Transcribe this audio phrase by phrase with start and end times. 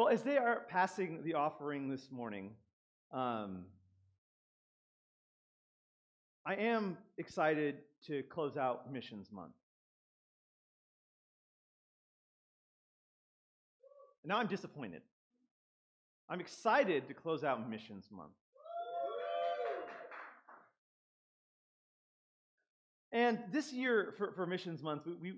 [0.00, 2.52] Well, as they are passing the offering this morning,
[3.12, 3.66] um,
[6.46, 9.52] I am excited to close out Missions Month.
[14.24, 15.02] Now I'm disappointed.
[16.30, 18.32] I'm excited to close out Missions Month.
[23.12, 25.34] And this year for, for Missions Month, we, we,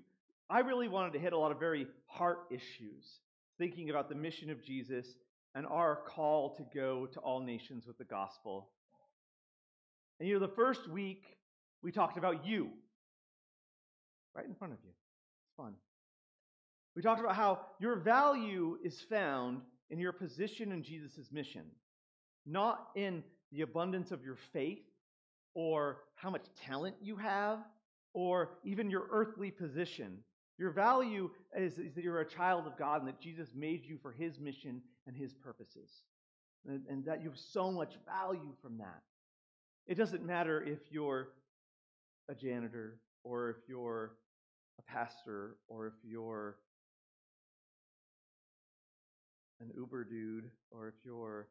[0.49, 3.19] I really wanted to hit a lot of very heart issues,
[3.57, 5.05] thinking about the mission of Jesus
[5.55, 8.69] and our call to go to all nations with the gospel.
[10.19, 11.23] And you know, the first week
[11.81, 12.69] we talked about you,
[14.35, 14.89] right in front of you.
[14.89, 15.73] It's fun.
[16.95, 21.65] We talked about how your value is found in your position in Jesus' mission,
[22.45, 24.83] not in the abundance of your faith
[25.55, 27.59] or how much talent you have
[28.13, 30.19] or even your earthly position.
[30.57, 33.97] Your value is, is, that you're a child of God and that Jesus made you
[34.01, 35.89] for his mission and his purposes.
[36.67, 39.01] And, and that you have so much value from that.
[39.87, 41.29] It doesn't matter if you're
[42.29, 44.13] a janitor or if you're
[44.79, 46.57] a pastor or if you're
[49.59, 51.47] an Uber dude or if you're,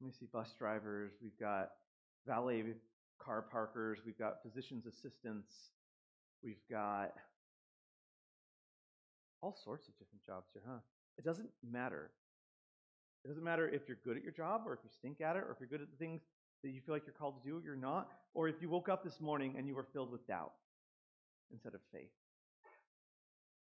[0.00, 1.70] let me see, bus drivers, we've got
[2.26, 2.64] valet
[3.18, 5.50] car parkers, we've got physician's assistants,
[6.42, 7.14] we've got
[9.48, 10.84] all sorts of different jobs here, huh?
[11.16, 12.10] It doesn't matter.
[13.24, 15.42] It doesn't matter if you're good at your job or if you stink at it
[15.42, 16.20] or if you're good at the things
[16.62, 18.90] that you feel like you're called to do or you're not, or if you woke
[18.90, 20.52] up this morning and you were filled with doubt
[21.50, 22.12] instead of faith.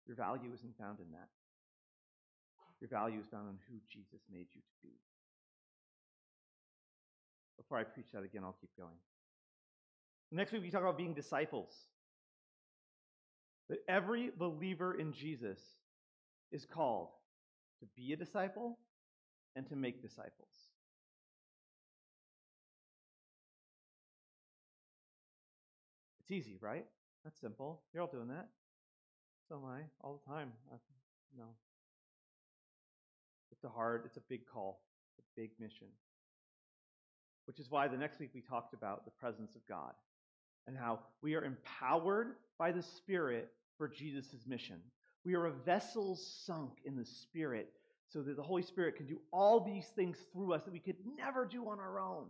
[0.06, 1.28] Your value isn't found in that.
[2.80, 4.94] Your value is found in who Jesus made you to be.
[7.56, 8.98] Before I preach that again, I'll keep going.
[10.32, 11.70] Next week, we talk about being disciples.
[13.68, 15.58] That every believer in Jesus
[16.52, 17.08] is called
[17.80, 18.78] to be a disciple
[19.54, 20.48] and to make disciples.
[26.20, 26.84] It's easy, right?
[27.24, 27.82] That's simple.
[27.92, 28.48] You're all doing that.
[29.48, 30.52] So am I, all the time.
[30.70, 30.76] I,
[31.36, 31.44] no.
[33.50, 34.82] It's a hard, it's a big call,
[35.18, 35.88] a big mission.
[37.46, 39.92] Which is why the next week we talked about the presence of God
[40.66, 44.80] and how we are empowered by the Spirit for Jesus' mission.
[45.24, 47.72] We are a vessel sunk in the Spirit
[48.08, 50.96] so that the Holy Spirit can do all these things through us that we could
[51.16, 52.26] never do on our own.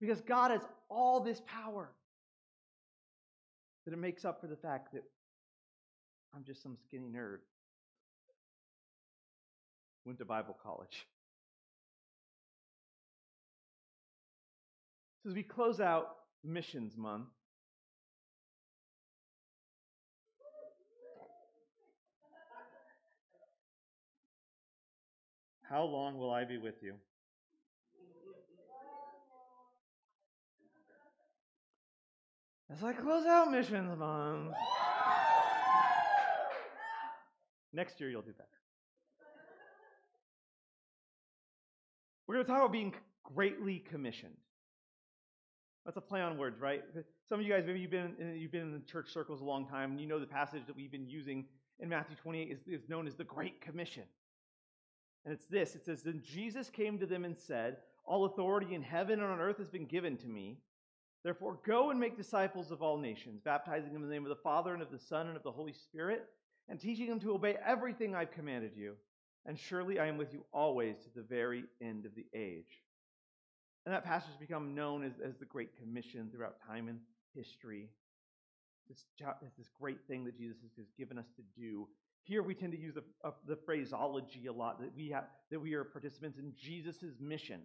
[0.00, 1.90] Because God has all this power
[3.84, 5.04] that it makes up for the fact that
[6.34, 7.38] I'm just some skinny nerd.
[10.04, 11.06] Went to Bible college.
[15.22, 17.28] So as we close out Missions Month,
[25.72, 26.92] How long will I be with you?
[32.70, 34.52] As I close out missions month.
[37.72, 38.48] Next year, you'll do better.
[42.26, 42.92] We're going to talk about being
[43.34, 44.36] greatly commissioned.
[45.86, 46.82] That's a play on words, right?
[47.30, 49.66] Some of you guys, maybe you've been in, you've been in church circles a long
[49.66, 51.46] time, and you know the passage that we've been using
[51.80, 54.04] in Matthew 28 is, is known as the Great Commission.
[55.24, 58.82] And it's this it says, Then Jesus came to them and said, All authority in
[58.82, 60.58] heaven and on earth has been given to me.
[61.24, 64.42] Therefore, go and make disciples of all nations, baptizing them in the name of the
[64.42, 66.28] Father and of the Son and of the Holy Spirit,
[66.68, 68.94] and teaching them to obey everything I've commanded you.
[69.46, 72.82] And surely I am with you always to the very end of the age.
[73.84, 76.98] And that passage has become known as, as the Great Commission throughout time and
[77.34, 77.88] history.
[78.88, 79.04] This,
[79.58, 81.88] this great thing that Jesus has given us to do
[82.24, 85.60] here we tend to use the, uh, the phraseology a lot that we, have, that
[85.60, 87.60] we are participants in Jesus' mission.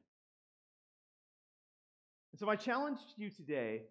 [2.31, 3.83] And so, my challenge to you today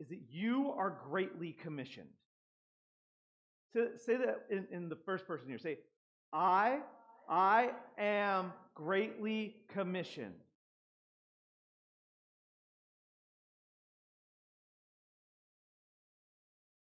[0.00, 2.08] is that you are greatly commissioned.
[3.72, 5.58] So, say that in, in the first person here.
[5.58, 5.78] Say,
[6.32, 6.80] I,
[7.28, 10.41] I am greatly commissioned.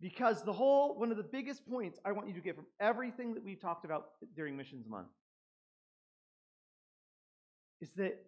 [0.03, 3.35] Because the whole, one of the biggest points I want you to get from everything
[3.35, 5.07] that we've talked about during Missions Month
[7.79, 8.21] is that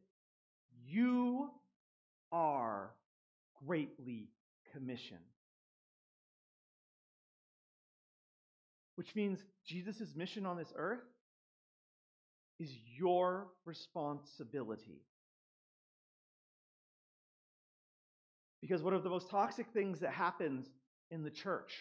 [0.88, 1.50] you
[2.32, 2.92] are
[3.68, 4.30] greatly
[4.72, 5.20] commissioned.
[8.96, 11.04] Which means Jesus' mission on this earth
[12.58, 15.02] is your responsibility.
[18.62, 20.70] Because one of the most toxic things that happens
[21.12, 21.74] in the church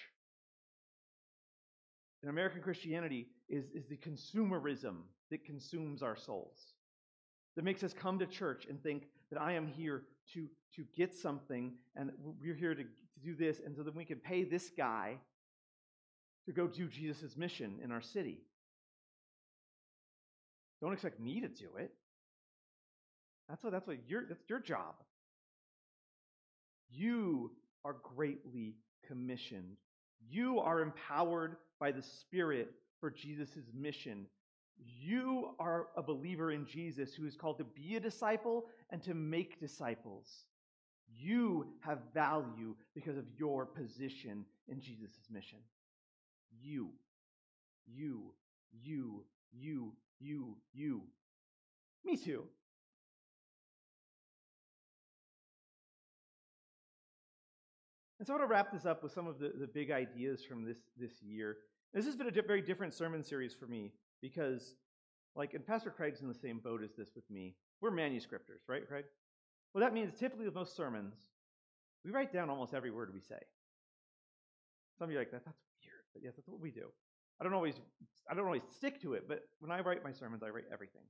[2.25, 4.97] in American Christianity is, is the consumerism
[5.31, 6.73] that consumes our souls,
[7.55, 11.15] that makes us come to church and think that I am here to, to get
[11.15, 12.11] something and
[12.41, 15.19] we're here to, to do this, and so that we can pay this guy
[16.47, 18.41] to go do Jesus' mission in our city.
[20.81, 21.93] Don't expect me to do it.
[23.50, 24.94] That's what that's what your that's your job.
[26.91, 27.53] You
[27.85, 29.76] are greatly commissioned.
[30.28, 34.26] You are empowered by the Spirit for Jesus' mission.
[34.76, 39.14] You are a believer in Jesus who is called to be a disciple and to
[39.14, 40.26] make disciples.
[41.06, 45.58] You have value because of your position in Jesus' mission.
[46.62, 46.90] You,
[47.86, 48.32] you,
[48.82, 51.02] you, you, you, you.
[52.04, 52.44] Me too.
[58.25, 60.43] And so I want to wrap this up with some of the, the big ideas
[60.43, 61.59] from this, this year.
[61.93, 63.93] This has been a di- very different sermon series for me
[64.23, 64.76] because,
[65.37, 67.55] like, and Pastor Craig's in the same boat as this with me.
[67.82, 69.05] We're manuscripters, right, Craig?
[69.75, 71.12] Well, that means typically with most sermons,
[72.03, 73.37] we write down almost every word we say.
[74.99, 76.87] Some of you are like, that, that's weird, but yes, that's what we do.
[77.43, 77.75] I don't always,
[78.31, 81.03] I don't always stick to it, but when I write my sermons, I write everything.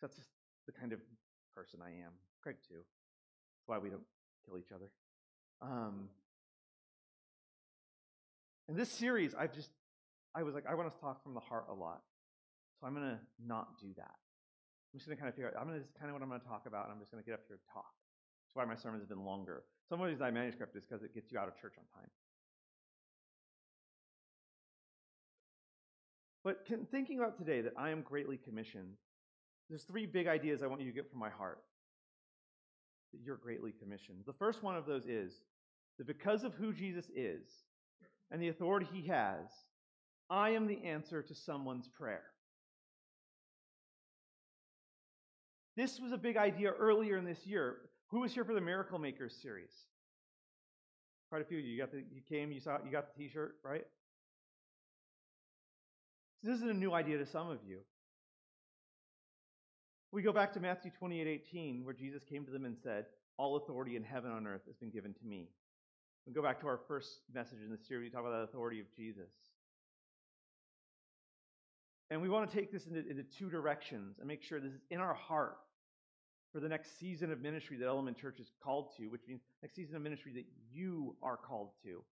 [0.00, 0.30] That's just
[0.64, 1.00] the kind of
[1.54, 2.12] person I am.
[2.42, 2.76] Craig too.
[2.76, 4.06] That's why we don't
[4.46, 4.90] kill each other.
[5.60, 6.08] Um,
[8.68, 9.70] in this series, I've just,
[10.34, 12.02] I was like, I want to talk from the heart a lot.
[12.80, 14.14] So I'm going to not do that.
[14.92, 16.22] I'm just going to kind of figure out, I'm going to, just kind of what
[16.22, 17.92] I'm going to talk about, and I'm just going to get up here and talk.
[18.46, 19.62] That's why my sermons have been longer.
[19.88, 22.10] Some of these I manuscript is because it gets you out of church on time.
[26.44, 28.94] But can, thinking about today that I am greatly commissioned,
[29.68, 31.58] there's three big ideas I want you to get from my heart
[33.12, 34.18] that you're greatly commissioned.
[34.26, 35.32] The first one of those is
[35.98, 37.48] that because of who Jesus is,
[38.30, 39.46] and the authority he has,
[40.28, 42.24] I am the answer to someone's prayer.
[45.76, 47.76] This was a big idea earlier in this year.
[48.10, 49.70] Who was here for the Miracle Makers series?
[51.28, 51.72] Quite a few of you.
[51.72, 53.84] You got the you came, you saw you got the t-shirt, right?
[56.40, 57.78] So this isn't a new idea to some of you.
[60.12, 63.06] We go back to Matthew 28, 18, where Jesus came to them and said,
[63.36, 65.50] All authority in heaven and earth has been given to me.
[66.26, 68.10] We go back to our first message in the series.
[68.10, 69.30] We talk about the authority of Jesus.
[72.10, 74.80] And we want to take this into, into, two directions and make sure this is
[74.90, 75.58] in our heart
[76.52, 79.74] for the next season of ministry that Element Church is called to, which means next
[79.74, 82.02] season of ministry that you are called to.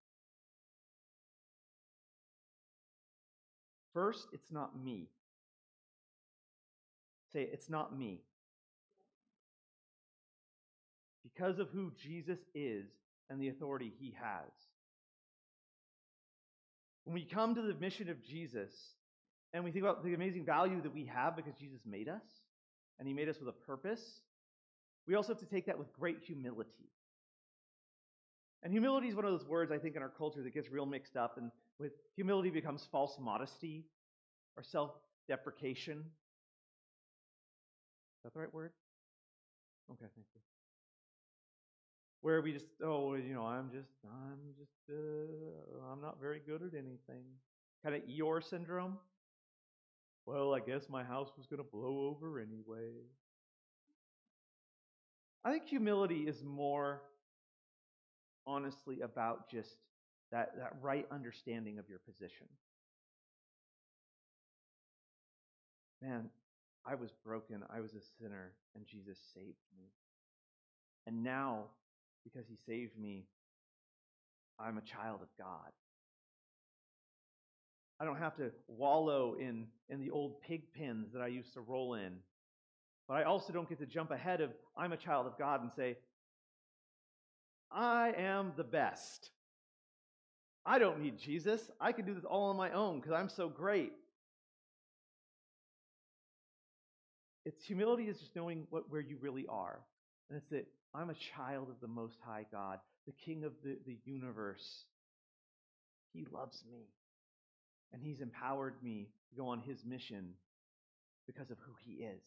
[3.93, 5.09] First, it's not me.
[7.33, 8.21] Say, it's not me.
[11.23, 12.87] Because of who Jesus is,
[13.31, 14.51] and the authority he has.
[17.05, 18.71] When we come to the mission of Jesus
[19.53, 22.23] and we think about the amazing value that we have because Jesus made us
[22.99, 24.03] and he made us with a purpose,
[25.07, 26.91] we also have to take that with great humility.
[28.63, 30.87] And humility is one of those words I think in our culture that gets real
[30.87, 33.85] mixed up, and with humility becomes false modesty
[34.57, 34.93] or self
[35.29, 35.99] deprecation.
[35.99, 36.05] Is
[38.25, 38.73] that the right word?
[39.91, 40.54] Okay, thank you
[42.25, 46.63] where we just oh you know i'm just i'm just uh, i'm not very good
[46.63, 47.23] at anything.
[47.85, 48.97] Kind of eeyore syndrome.
[50.25, 52.93] Well i guess my house was going to blow over anyway.
[55.45, 57.03] I think humility is more
[58.47, 59.77] honestly about just
[60.33, 62.47] that, that right understanding of your position.
[66.01, 66.31] Man
[66.87, 69.85] i was broken i was a sinner and jesus saved me.
[71.07, 71.65] And now
[72.25, 73.27] because he saved me,
[74.59, 75.73] I'm a child of God.
[78.01, 81.61] I don't have to wallow in, in the old pig pens that I used to
[81.61, 82.17] roll in.
[83.07, 85.71] But I also don't get to jump ahead of I'm a child of God and
[85.77, 85.97] say,
[87.71, 89.31] I am the best.
[90.67, 91.71] I don't need Jesus.
[91.81, 93.93] I can do this all on my own because I'm so great.
[97.45, 99.81] It's humility is just knowing what, where you really are.
[100.31, 103.77] And it's that I'm a child of the Most High God, the King of the,
[103.87, 104.85] the universe.
[106.13, 106.87] He loves me.
[107.93, 110.35] And He's empowered me to go on His mission
[111.27, 112.23] because of who He is.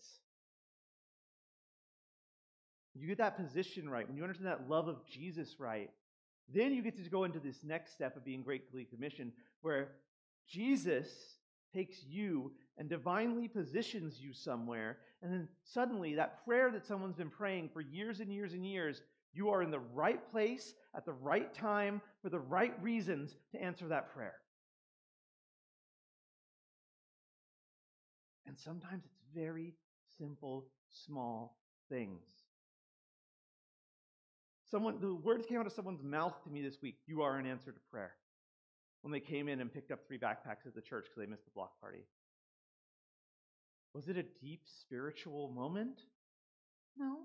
[2.93, 5.91] You get that position right, when you understand that love of Jesus right,
[6.53, 9.89] then you get to go into this next step of being greatly commissioned, where
[10.49, 11.07] Jesus
[11.73, 14.97] takes you and divinely positions you somewhere.
[15.21, 19.01] And then suddenly, that prayer that someone's been praying for years and years and years,
[19.33, 23.61] you are in the right place at the right time for the right reasons to
[23.61, 24.35] answer that prayer.
[28.45, 29.73] And sometimes it's very
[30.17, 31.57] simple, small
[31.89, 32.21] things.
[34.69, 37.45] Someone, the words came out of someone's mouth to me this week you are an
[37.45, 38.13] answer to prayer.
[39.01, 41.45] When they came in and picked up three backpacks at the church because they missed
[41.45, 42.03] the block party.
[43.97, 46.01] Was it a deep spiritual moment?
[46.99, 47.21] No.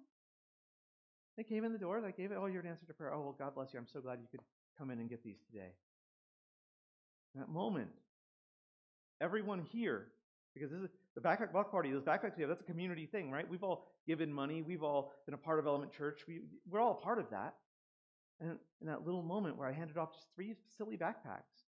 [1.37, 3.13] They came in the door, they gave it, oh, you're an answer to prayer.
[3.13, 3.79] Oh, well, God bless you.
[3.79, 4.41] I'm so glad you could
[4.79, 5.73] come in and get these today.
[7.35, 7.91] That moment,
[9.21, 10.07] everyone here,
[10.55, 13.31] because this is the backpack block party, those backpacks we have, that's a community thing,
[13.31, 13.47] right?
[13.47, 16.93] We've all given money, we've all been a part of Element Church, we, we're all
[16.93, 17.53] a part of that.
[18.41, 21.67] And in that little moment where I handed off just three silly backpacks,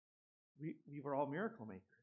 [0.59, 1.94] we, we were all miracle makers.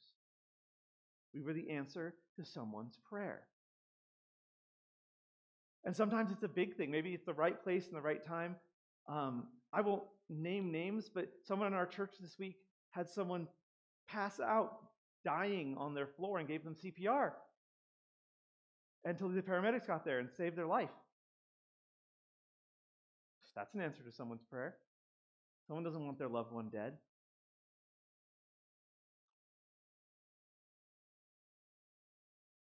[1.34, 3.42] We were the answer to someone's prayer.
[5.84, 6.92] And sometimes it's a big thing.
[6.92, 8.56] Maybe it's the right place and the right time.
[9.08, 12.58] Um, I won't name names, but someone in our church this week
[12.92, 13.48] had someone
[14.08, 14.78] pass out
[15.26, 17.32] dying on their floor and gave them CPR
[19.06, 20.90] until the paramedics got there and saved their life.
[23.56, 24.76] That's an answer to someone's prayer.
[25.68, 26.94] Someone doesn't want their loved one dead.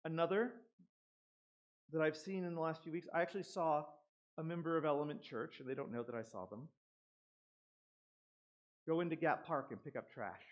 [0.05, 0.51] Another
[1.91, 3.85] that I've seen in the last few weeks, I actually saw
[4.37, 6.67] a member of Element Church, and they don't know that I saw them,
[8.87, 10.43] go into Gap Park and pick up trash.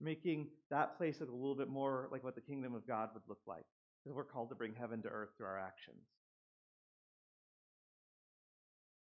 [0.00, 3.24] Making that place look a little bit more like what the kingdom of God would
[3.28, 3.64] look like.
[4.04, 6.06] Because we're called to bring heaven to earth through our actions.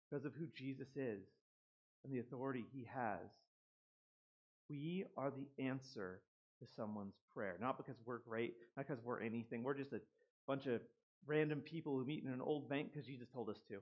[0.09, 1.25] Because of who Jesus is
[2.05, 3.27] and the authority he has,
[4.69, 6.21] we are the answer
[6.59, 7.57] to someone's prayer.
[7.59, 9.63] Not because we're great, not because we're anything.
[9.63, 10.01] We're just a
[10.47, 10.81] bunch of
[11.27, 13.77] random people who meet in an old bank because Jesus told us to.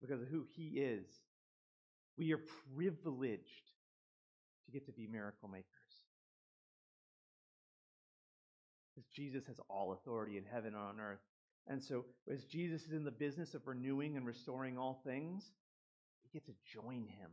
[0.00, 1.06] Because of who he is.
[2.16, 2.40] We are
[2.76, 3.70] privileged
[4.66, 5.64] to get to be miracle makers.
[8.94, 11.20] Because Jesus has all authority in heaven and on earth.
[11.66, 15.44] And so, as Jesus is in the business of renewing and restoring all things,
[16.24, 17.30] we get to join him.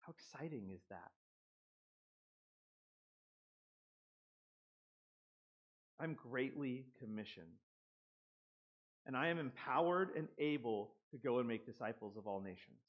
[0.00, 1.10] How exciting is that?
[6.00, 7.46] I'm greatly commissioned.
[9.06, 12.80] And I am empowered and able to go and make disciples of all nations.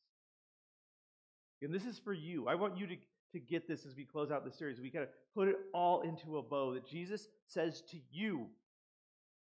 [1.61, 2.47] And this is for you.
[2.47, 2.95] I want you to,
[3.33, 4.79] to get this as we close out the series.
[4.79, 8.47] We got to put it all into a bow that Jesus says to you,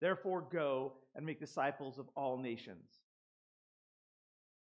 [0.01, 2.85] therefore go and make disciples of all nations.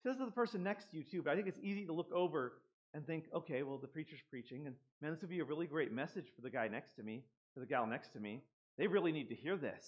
[0.02, 1.94] He says to the person next to you, too, but I think it's easy to
[1.94, 2.54] look over
[2.94, 5.92] and think, okay, well, the preacher's preaching, and man, this would be a really great
[5.92, 8.42] message for the guy next to me, for the gal next to me.
[8.80, 9.86] They really need to hear this.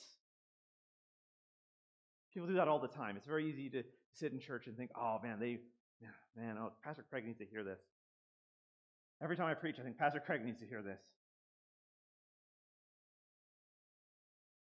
[2.34, 3.16] People do that all the time.
[3.16, 3.84] It's very easy to
[4.14, 5.60] sit in church and think, oh man, they,
[6.38, 7.80] man, oh, Pastor Craig needs to hear this.
[9.24, 11.00] Every time I preach, I think Pastor Craig needs to hear this.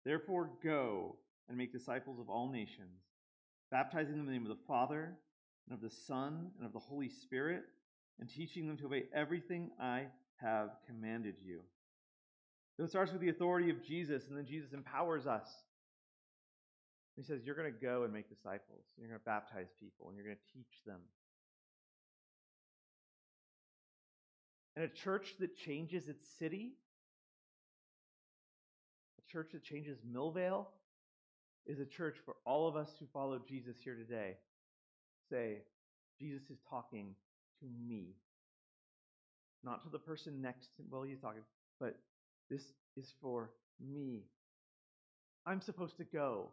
[0.03, 1.15] Therefore, go
[1.47, 3.03] and make disciples of all nations,
[3.71, 5.15] baptizing them in the name of the Father,
[5.69, 7.63] and of the Son, and of the Holy Spirit,
[8.19, 10.07] and teaching them to obey everything I
[10.37, 11.61] have commanded you.
[12.77, 15.47] So it starts with the authority of Jesus, and then Jesus empowers us.
[17.15, 18.85] He says, You're going to go and make disciples.
[18.97, 20.99] You're going to baptize people, and you're going to teach them.
[24.75, 26.73] And a church that changes its city,
[29.17, 30.67] a church that changes Millvale,
[31.65, 34.35] is a church for all of us who follow Jesus here today.
[35.31, 35.63] Say,
[36.19, 37.15] Jesus is talking
[37.59, 38.13] to me.
[39.63, 41.41] Not to the person next to well, he's talking,
[41.79, 41.97] but
[42.49, 42.63] this
[42.95, 44.23] is for me.
[45.45, 46.51] I'm supposed to go.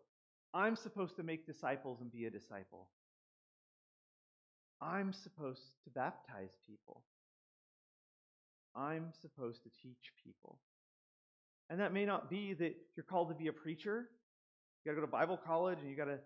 [0.52, 2.88] I'm supposed to make disciples and be a disciple.
[4.80, 7.02] I'm supposed to baptize people.
[8.76, 10.58] I'm supposed to teach people.
[11.70, 14.08] And that may not be that you're called to be a preacher.
[14.84, 16.18] You got to go to Bible college and you got to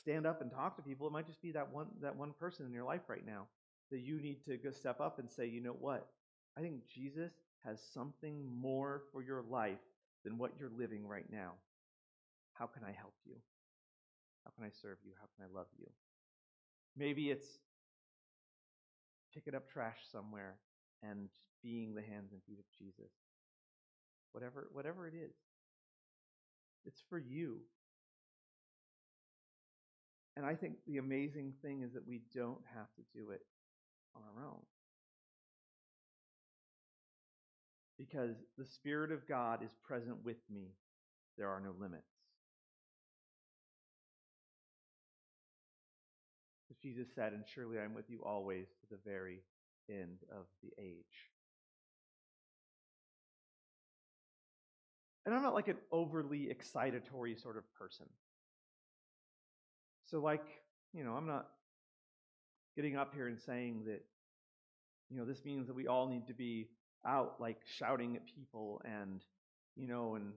[0.00, 1.06] stand up and talk to people.
[1.06, 3.46] It might just be that one that one person in your life right now
[3.90, 6.08] that you need to go step up and say, "You know what?
[6.56, 7.32] I think Jesus
[7.64, 9.78] has something more for your life
[10.24, 11.52] than what you're living right now.
[12.54, 13.36] How can I help you?
[14.44, 15.12] How can I serve you?
[15.20, 15.86] How can I love you?
[16.96, 17.46] Maybe it's
[19.34, 20.56] picking up trash somewhere
[21.02, 21.28] and
[21.62, 23.12] being the hands and feet of Jesus.
[24.32, 25.34] Whatever, whatever it is,
[26.84, 27.58] it's for you.
[30.36, 33.42] And I think the amazing thing is that we don't have to do it
[34.16, 34.60] on our own.
[38.08, 40.72] because the Spirit of God is present with me.
[41.38, 42.02] There are no limits.
[46.70, 49.42] As Jesus said, And surely I am with you always to the very
[49.88, 51.30] end of the age.
[55.24, 58.06] And I'm not like an overly excitatory sort of person.
[60.06, 60.44] So, like,
[60.92, 61.46] you know, I'm not
[62.74, 64.02] getting up here and saying that,
[65.08, 66.68] you know, this means that we all need to be
[67.06, 69.22] out like shouting at people and,
[69.76, 70.32] you know, and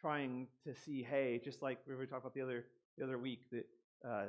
[0.00, 2.64] trying to see, hey, just like we were talking about the other
[2.98, 3.66] the other week that
[4.06, 4.26] uh,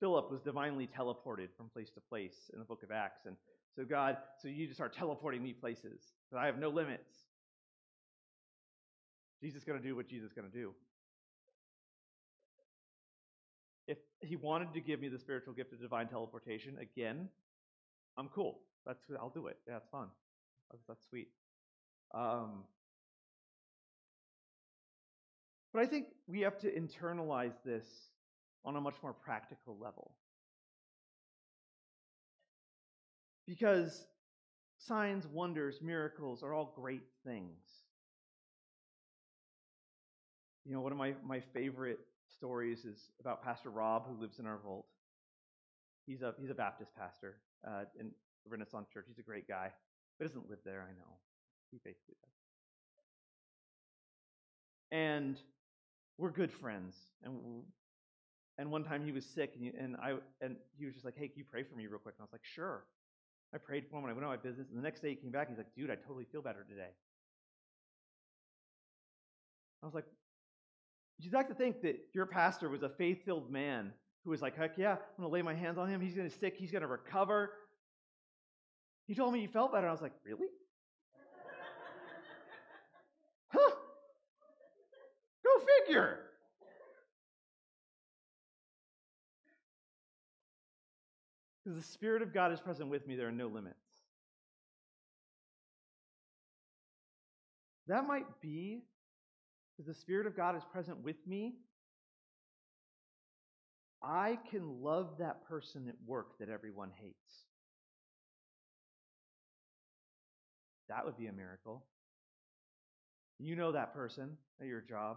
[0.00, 3.36] Philip was divinely teleported from place to place in the book of Acts, and
[3.76, 6.00] so God, so you just start teleporting me places,
[6.32, 7.12] that I have no limits.
[9.42, 10.72] Jesus is going to do what Jesus is going to do.
[13.86, 17.28] If he wanted to give me the spiritual gift of divine teleportation again,
[18.16, 18.60] I'm cool.
[18.86, 19.58] That's I'll do it.
[19.68, 20.08] Yeah, it's fun.
[20.70, 21.28] That's, that's sweet.
[22.14, 22.64] Um,
[25.72, 27.84] but I think we have to internalize this
[28.64, 30.12] on a much more practical level.
[33.46, 34.06] Because
[34.78, 37.60] signs, wonders, miracles are all great things.
[40.64, 42.00] You know, one of my, my favorite
[42.36, 44.86] stories is about Pastor Rob, who lives in our vault.
[46.06, 48.10] He's a, he's a Baptist pastor uh, in
[48.48, 49.06] Renaissance Church.
[49.08, 49.70] He's a great guy,
[50.18, 51.18] but doesn't live there, I know.
[51.70, 52.32] He basically does.
[54.92, 55.36] And
[56.18, 56.94] we're good friends.
[57.22, 57.64] And
[58.58, 61.28] and one time he was sick, and, and I and he was just like, "Hey,
[61.28, 62.84] can you pray for me real quick?" And I was like, "Sure."
[63.54, 64.68] I prayed for him, and I went on my business.
[64.68, 65.48] And the next day he came back.
[65.48, 66.90] He's like, "Dude, I totally feel better today."
[69.82, 70.06] I was like,
[71.18, 73.92] "You'd like to think that your pastor was a faith-filled man
[74.26, 76.00] who was like, heck yeah, I'm going to lay my hands on him.
[76.00, 76.56] He's going to stick.
[76.58, 77.52] He's going to recover."
[79.06, 79.88] He told me he felt better.
[79.88, 80.48] I was like, "Really?"
[83.48, 83.70] huh?
[85.44, 85.50] Go
[85.86, 86.18] figure.
[91.62, 93.76] Because the Spirit of God is present with me, there are no limits.
[97.86, 98.82] That might be
[99.76, 101.54] because the Spirit of God is present with me.
[104.06, 107.44] I can love that person at work that everyone hates.
[110.88, 111.84] That would be a miracle.
[113.40, 115.16] You know that person at your job.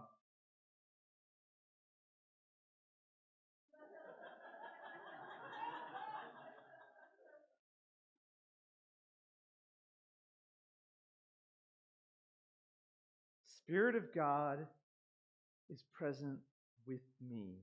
[13.46, 14.66] Spirit of God
[15.72, 16.40] is present
[16.88, 17.60] with me.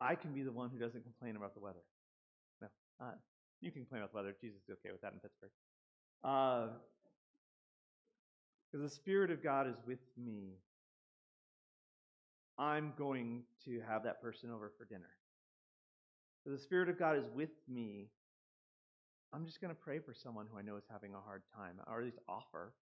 [0.00, 1.82] I can be the one who doesn't complain about the weather.
[2.60, 2.68] No,
[3.00, 3.12] uh,
[3.60, 4.36] you can complain about the weather.
[4.40, 5.50] Jesus is okay with that in Pittsburgh.
[6.22, 6.70] Because
[8.74, 10.58] uh, the Spirit of God is with me.
[12.58, 15.10] I'm going to have that person over for dinner.
[16.44, 18.08] Because the Spirit of God is with me,
[19.32, 21.80] I'm just going to pray for someone who I know is having a hard time,
[21.88, 22.72] or at least offer.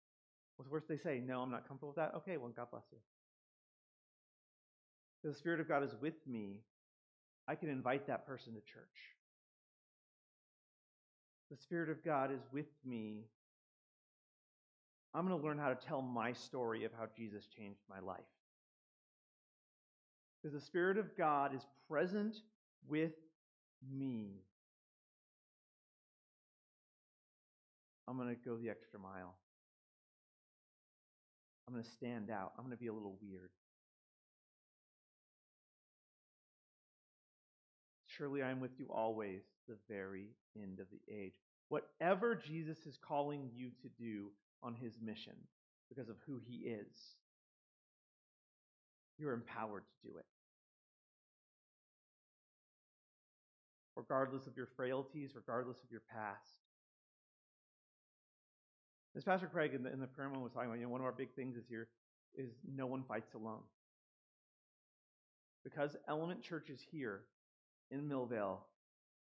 [0.56, 2.12] What's worse, they say, No, I'm not comfortable with that.
[2.16, 2.98] Okay, well, God bless you.
[5.24, 6.60] The Spirit of God is with me,
[7.48, 8.84] I can invite that person to church.
[11.50, 13.24] The Spirit of God is with me.
[15.14, 18.20] I'm going to learn how to tell my story of how Jesus changed my life.
[20.42, 22.36] Because the Spirit of God is present
[22.88, 23.12] with
[23.94, 24.30] me.
[28.08, 29.34] I'm going to go the extra mile.
[31.68, 32.52] I'm going to stand out.
[32.56, 33.50] I'm going to be a little weird.
[38.16, 41.32] Surely I am with you always, the very end of the age.
[41.68, 44.30] Whatever Jesus is calling you to do
[44.62, 45.34] on his mission,
[45.88, 46.94] because of who he is,
[49.18, 50.24] you're empowered to do it.
[53.96, 56.40] Regardless of your frailties, regardless of your past,
[59.14, 61.00] as Pastor Craig in the, in the prayer moment was talking about, you know, one
[61.00, 61.88] of our big things this year
[62.34, 63.60] is no one fights alone.
[65.64, 67.22] Because Element Church is here
[67.92, 68.58] in Millvale,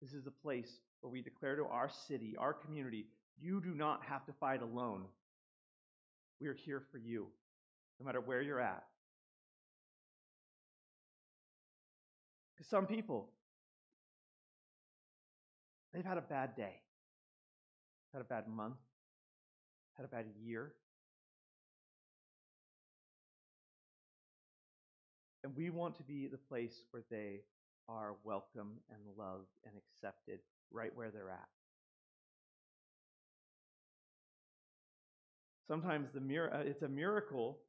[0.02, 3.06] this is a place where we declare to our city, our community,
[3.40, 5.04] you do not have to fight alone.
[6.40, 7.28] We are here for you,
[8.00, 8.84] no matter where you're at.
[12.56, 13.30] Because some people,
[15.94, 16.76] they've had a bad day,
[18.14, 18.78] had a bad month,
[19.98, 20.74] had a bad year.
[25.44, 27.42] And we want to be the place where they
[27.88, 30.40] are welcome and loved and accepted
[30.72, 31.48] right where they're at.
[35.68, 37.60] Sometimes the mir- uh, it's a miracle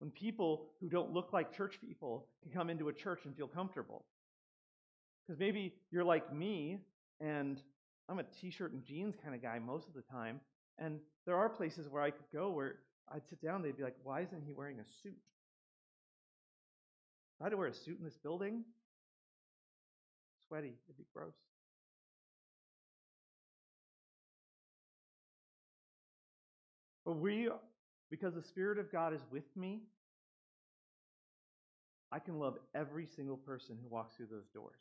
[0.00, 3.48] when people who don't look like church people can come into a church and feel
[3.48, 4.04] comfortable.
[5.26, 6.78] Because maybe you're like me
[7.20, 7.60] and
[8.08, 10.40] I'm a t-shirt and jeans kind of guy most of the time,
[10.78, 12.76] and there are places where I could go where
[13.12, 15.18] I'd sit down, they'd be like, "Why isn't he wearing a suit?"
[17.40, 18.64] I had to wear a suit in this building,
[20.48, 21.34] sweaty, it'd be gross.
[27.04, 27.52] But we, uh,
[28.10, 29.82] because the Spirit of God is with me,
[32.10, 34.78] I can love every single person who walks through those doors.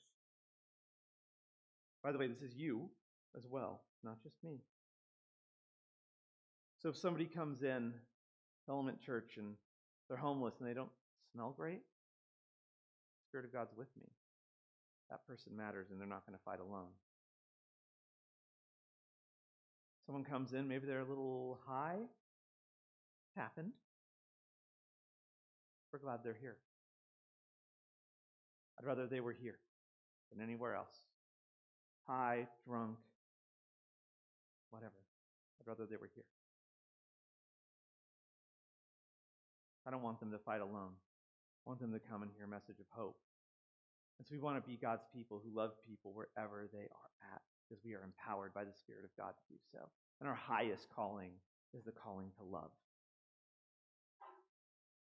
[2.03, 2.89] By the way, this is you
[3.37, 4.59] as well, not just me.
[6.81, 7.93] So if somebody comes in,
[8.69, 9.55] Element Church, and
[10.07, 10.91] they're homeless and they don't
[11.33, 14.07] smell great, the Spirit of God's with me.
[15.09, 16.89] That person matters and they're not going to fight alone.
[20.05, 21.97] Someone comes in, maybe they're a little high.
[23.35, 23.71] Happened.
[25.91, 26.57] We're glad they're here.
[28.79, 29.57] I'd rather they were here
[30.31, 30.95] than anywhere else.
[32.05, 32.97] High, drunk,
[34.69, 34.93] whatever.
[35.59, 36.23] I'd rather they were here.
[39.85, 40.91] I don't want them to fight alone.
[41.65, 43.17] I want them to come and hear a message of hope.
[44.17, 47.41] And so we want to be God's people who love people wherever they are at
[47.67, 49.79] because we are empowered by the Spirit of God to do so.
[50.19, 51.31] And our highest calling
[51.73, 52.71] is the calling to love.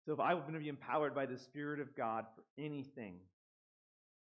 [0.07, 3.17] So if I'm going to be empowered by the Spirit of God for anything,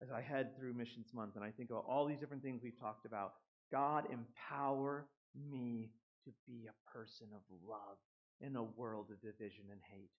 [0.01, 2.79] as I head through Missions Month and I think about all these different things we've
[2.79, 3.33] talked about,
[3.71, 5.91] God, empower me
[6.25, 7.97] to be a person of love
[8.41, 10.09] in a world of division and hate.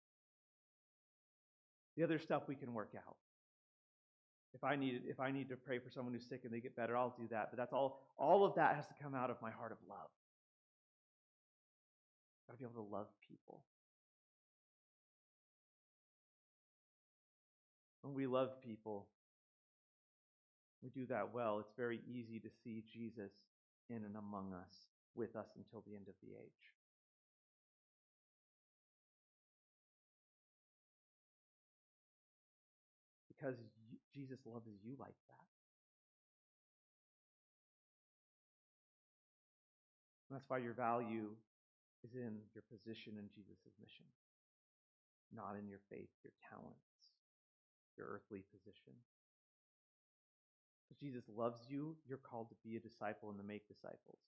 [1.96, 3.16] The other stuff we can work out.
[4.55, 6.77] If I need if I need to pray for someone who's sick and they get
[6.77, 7.49] better, I'll do that.
[7.51, 10.11] But that's all all of that has to come out of my heart of love.
[12.51, 13.62] I've got to be able to love people.
[18.03, 19.07] When we love people,
[20.83, 21.61] we do that well.
[21.61, 23.31] It's very easy to see Jesus
[23.88, 24.75] in and among us,
[25.15, 26.73] with us until the end of the age.
[33.29, 33.57] Because
[34.14, 35.48] Jesus loves you like that.
[40.29, 41.29] And that's why your value
[42.05, 44.07] is in your position in Jesus' mission,
[45.35, 46.81] not in your faith, your talents,
[47.96, 48.96] your earthly position.
[50.88, 54.18] Because Jesus loves you, you're called to be a disciple and to make disciples.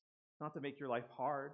[0.40, 1.52] Not to make your life hard,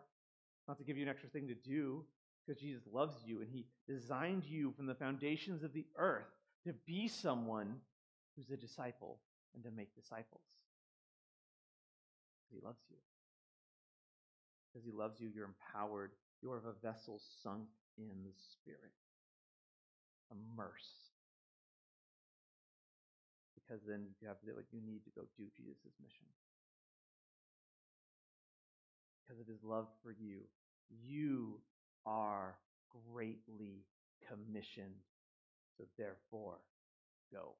[0.67, 2.05] not to give you an extra thing to do,
[2.45, 6.27] because Jesus loves you and he designed you from the foundations of the earth
[6.67, 7.77] to be someone
[8.41, 9.21] who's a disciple
[9.55, 10.49] and to make disciples.
[12.41, 12.97] Because he loves you.
[14.73, 16.13] Because he loves you, you're empowered.
[16.41, 18.97] You're of a vessel sunk in the Spirit,
[20.31, 21.11] immersed
[23.71, 26.27] because then you have what you need to go do Jesus' mission.
[29.23, 30.41] Because of his love for you,
[30.91, 31.61] you
[32.05, 32.57] are
[33.13, 33.87] greatly
[34.27, 35.07] commissioned.
[35.79, 36.59] So therefore,
[37.33, 37.55] go.